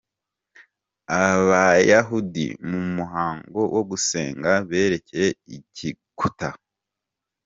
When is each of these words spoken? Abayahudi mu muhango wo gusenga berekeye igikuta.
Abayahudi 1.23 2.45
mu 2.69 2.79
muhango 2.95 3.61
wo 3.73 3.81
gusenga 3.89 4.51
berekeye 4.69 5.27
igikuta. 5.55 6.49